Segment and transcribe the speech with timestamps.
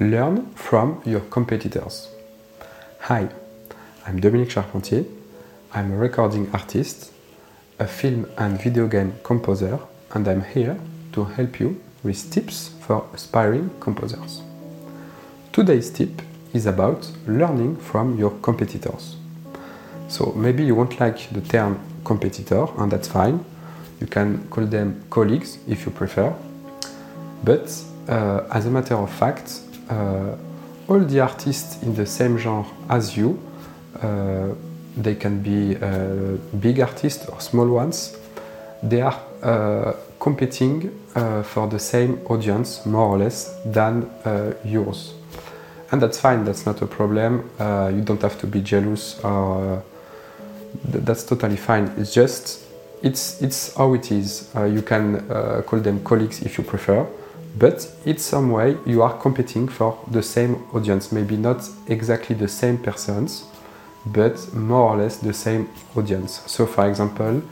[0.00, 2.08] learn from your competitors.
[3.00, 3.28] Hi,
[4.06, 5.04] I'm Dominique Charpentier.
[5.74, 7.10] I'm a recording artist,
[7.80, 9.80] a film and video game composer,
[10.12, 10.78] and I'm here
[11.14, 14.42] to help you with tips for aspiring composers.
[15.50, 16.22] Today's tip
[16.52, 19.16] is about learning from your competitors.
[20.06, 23.44] So maybe you won't like the term competitor, and that's fine.
[24.00, 26.32] You can call them colleagues if you prefer.
[27.42, 30.36] But uh, as a matter of fact, uh,
[30.88, 33.38] all the artists in the same genre as you,
[34.02, 34.48] uh,
[34.96, 38.16] they can be uh, big artists or small ones,
[38.82, 44.08] they are uh, competing uh, for the same audience, more or less, than
[44.64, 45.14] yours.
[45.90, 47.50] And that's fine, that's not a problem.
[47.58, 49.82] you don't have to be jealous or
[50.92, 51.90] th- that's totally fine.
[51.96, 52.64] It's just
[53.02, 54.50] it's it's how it is.
[54.54, 55.20] You can
[55.64, 57.06] call them colleagues if you prefer,
[57.58, 61.12] but in some way you are competing for the same audience.
[61.12, 63.44] Maybe not exactly the same persons,
[64.06, 66.42] but more or less the same audience.
[66.46, 67.42] So, for example,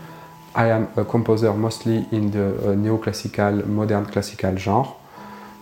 [0.55, 4.87] I am a composer mostly in the uh, neoclassical, modern classical genre.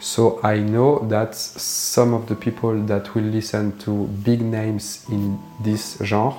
[0.00, 5.38] So I know that some of the people that will listen to big names in
[5.62, 6.34] this genre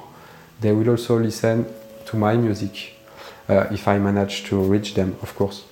[0.62, 1.66] they will also listen
[2.06, 2.94] to my music
[3.50, 5.64] uh, if I manage to reach them, of course.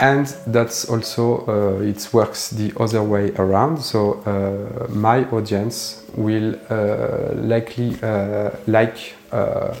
[0.00, 3.78] And that's also uh, it works the other way around.
[3.82, 9.74] So uh, my audience will uh, likely uh, like uh,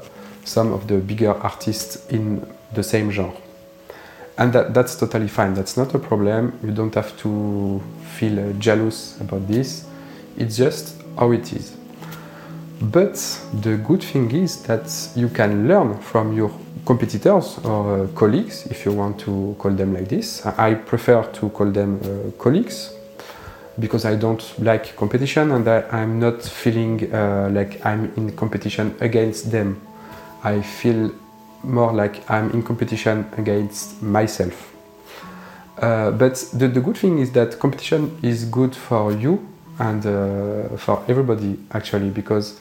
[0.44, 3.36] some of the bigger artists in the same genre.
[4.38, 5.54] And that, that's totally fine.
[5.54, 6.58] That's not a problem.
[6.64, 7.80] You don't have to
[8.16, 9.84] feel jealous about this.
[10.36, 11.77] It's just how it is.
[12.80, 13.14] But
[13.60, 16.50] the good thing is that you can learn from your
[16.86, 20.46] competitors or uh, colleagues, if you want to call them like this.
[20.46, 22.94] I prefer to call them uh, colleagues
[23.78, 28.94] because I don't like competition and I, am not feeling uh, like I'm in competition
[29.00, 29.80] against them.
[30.44, 31.10] I feel
[31.62, 34.72] more like I'm in competition against myself.
[35.78, 39.46] Uh, but the, the good thing is that competition is good for you
[39.78, 42.58] and uh, for everybody actually because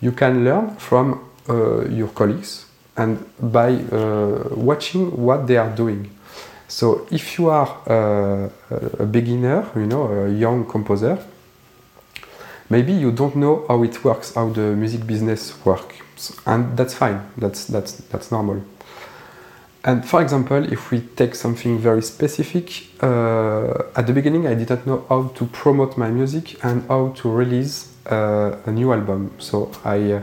[0.00, 6.10] you can learn from uh, your colleagues and by uh, watching what they are doing.
[6.66, 8.48] So if you are uh,
[8.98, 11.18] a beginner, you know, a young composer,
[12.68, 17.22] maybe you don't know how it works, how the music business works, and that's fine.
[17.38, 18.62] That's that's that's normal.
[19.84, 24.86] And for example, if we take something very specific, uh, at the beginning I didn't
[24.86, 29.30] know how to promote my music and how to release uh, a new album.
[29.38, 30.22] So I, uh,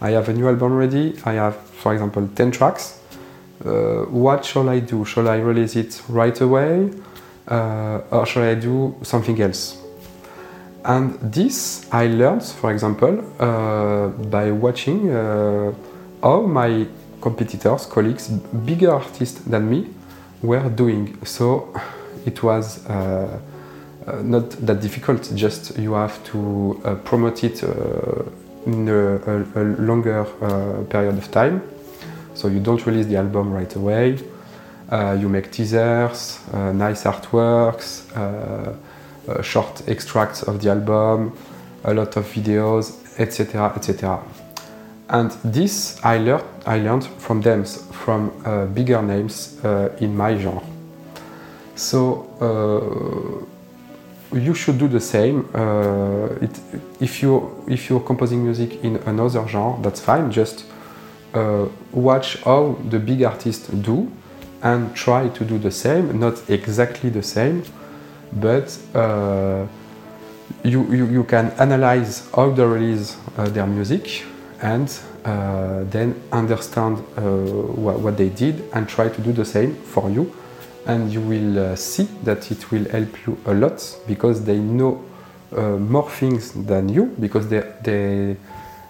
[0.00, 1.16] I have a new album ready.
[1.24, 3.00] I have, for example, 10 tracks.
[3.64, 5.04] Uh, what shall I do?
[5.04, 6.90] Shall I release it right away?
[7.48, 9.78] Uh, or shall I do something else?
[10.84, 15.10] And this I learned, for example, uh, by watching
[16.22, 16.86] how my
[17.20, 19.86] competitors, colleagues, bigger artists than me
[20.42, 21.18] were doing.
[21.24, 21.74] So
[22.26, 23.38] it was uh,
[24.06, 28.22] uh, not that difficult, just you have to uh, promote it uh,
[28.66, 31.62] in a, a, a longer uh, period of time.
[32.34, 34.18] So you don't release the album right away.
[34.90, 38.02] Uh, you make teasers, nice artworks,
[39.42, 41.36] short extracts of the album,
[41.84, 44.20] a lot of videos, etc., etc.
[45.10, 50.38] And this I learned, I learned from them, from uh, bigger names uh, in my
[50.38, 50.62] genre.
[51.74, 55.48] So uh, you should do the same.
[55.52, 56.60] Uh, it,
[57.00, 60.30] if you if you're composing music in another genre, that's fine.
[60.30, 60.64] Just
[61.34, 64.08] uh, watch how the big artists do
[64.62, 66.20] and try to do the same.
[66.20, 67.64] Not exactly the same,
[68.32, 69.66] but uh,
[70.62, 74.24] you, you, you can analyze how they release their music
[74.60, 79.74] and uh, then understand uh, what, what, they did and try to do the same
[79.74, 80.34] for you.
[80.86, 85.02] And you will uh, see that it will help you a lot because they know
[85.56, 88.36] uh, more things than you because they, they,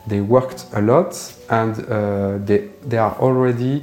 [0.07, 3.83] they worked a lot and uh, they, they are already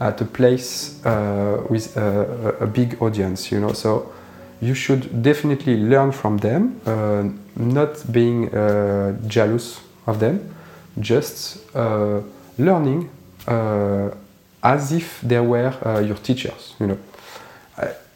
[0.00, 3.72] at a place uh, with a, a, big audience, you know.
[3.72, 4.10] So
[4.62, 6.80] you should definitely learn from them,
[7.56, 8.50] not being
[9.28, 10.54] jealous of them
[10.98, 12.20] just uh,
[12.58, 13.08] learning
[13.46, 14.10] uh,
[14.62, 16.74] as if they were uh, your teachers.
[16.80, 16.98] You know,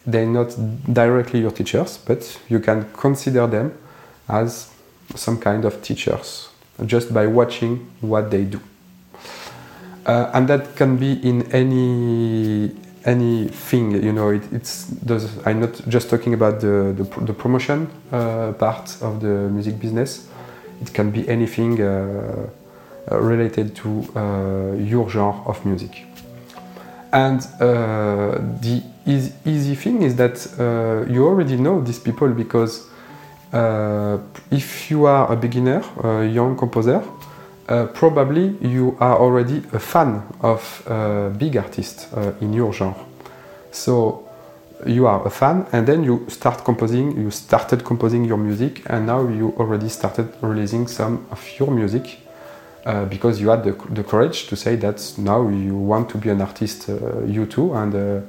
[0.06, 0.54] they're not
[0.92, 3.72] directly your teachers, but you can consider them
[4.28, 4.70] as
[5.14, 6.48] some kind of teachers
[6.86, 8.60] just by watching what they do.
[10.06, 12.70] Uh, and that can be in any
[13.04, 13.92] anything.
[14.02, 15.30] You know, it, it's does.
[15.46, 20.28] I'm not just talking about the the, the promotion uh, part of the music business.
[20.82, 22.63] It can be anything uh, uh
[23.20, 26.04] related to uh, your genre of music.
[27.12, 30.36] And uh, the easy, easy, thing is that
[31.08, 32.88] you already know these people because
[34.50, 37.02] if you are a beginner, a young composer,
[37.66, 43.06] uh, probably you are already a fan of uh, big artists uh, in your genre.
[43.72, 44.28] So
[44.86, 47.16] you are a fan, and then you start composing.
[47.16, 52.18] You started composing your music, and now you already started releasing some of your music
[52.84, 56.28] uh, because you had the, the, courage to say that now you want to be
[56.28, 58.20] an artist, uh, you too, and uh,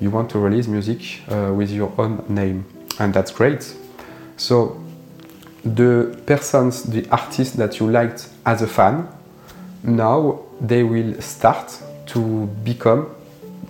[0.00, 2.64] you want to release music with your own name,
[2.98, 3.74] and that's great.
[4.38, 4.80] So
[5.64, 9.06] the persons, the artists that you liked as a fan,
[9.82, 13.06] now they will start to become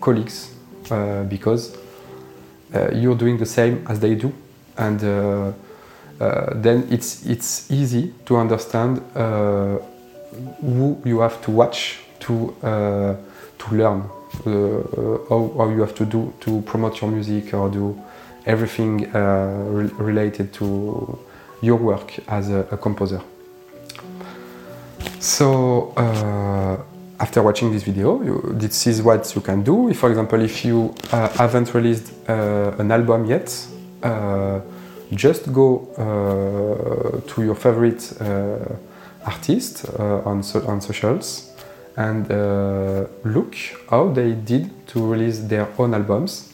[0.01, 0.53] colleagues
[0.91, 1.77] uh, because
[2.75, 4.33] uh, you're doing the same as they do,
[4.77, 5.53] and uh,
[6.21, 9.79] uh then it's it's easy to understand uh,
[10.61, 13.17] who you have to watch to uh,
[13.59, 14.03] to learn
[15.29, 18.01] how, how you have to do to promote your music or do
[18.47, 21.19] everything re related to
[21.63, 23.21] your work as a, a composer.
[25.19, 26.79] So uh,
[27.19, 29.91] after watching this video, you, this is what you can do.
[29.91, 33.55] If, for example, if you uh, haven't released uh, an album yet,
[34.03, 34.61] uh,
[35.13, 38.03] just go uh, to your favorite
[39.23, 41.53] uh, artist on, so, on socials
[41.97, 42.29] and
[43.25, 43.55] look
[43.91, 46.53] how they did to release their own albums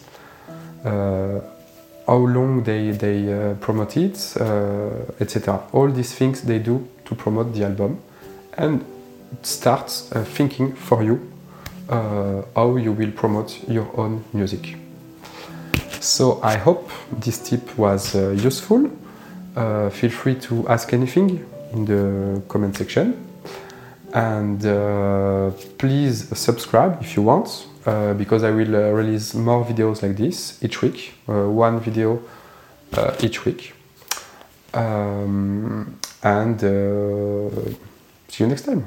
[2.07, 4.91] how long they, they uh, promote it, uh,
[5.21, 5.61] etc.
[5.73, 8.01] All these things they do to promote the album
[8.57, 8.85] and
[9.43, 11.21] start uh, thinking for you
[11.89, 14.77] uh, how you will promote your own music.
[16.01, 18.91] So I hope this tip was uh, useful.
[19.57, 23.15] Uh, feel free to ask anything in the comment section
[24.13, 24.61] and
[25.79, 30.61] please subscribe if you want uh, because I will uh, release more videos like this
[30.63, 32.21] each week, uh, one video
[32.93, 33.75] uh, each week.
[34.75, 37.71] Um, and uh,
[38.29, 38.85] see you next time.